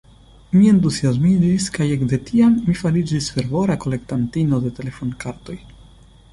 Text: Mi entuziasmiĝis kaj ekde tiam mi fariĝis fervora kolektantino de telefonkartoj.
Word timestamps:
Mi 0.53 0.61
entuziasmiĝis 0.69 1.67
kaj 1.75 1.87
ekde 1.97 2.19
tiam 2.31 2.57
mi 2.71 2.75
fariĝis 2.81 3.29
fervora 3.37 3.79
kolektantino 3.87 4.63
de 4.67 4.75
telefonkartoj. 4.81 5.63